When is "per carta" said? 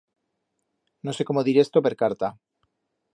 1.89-2.33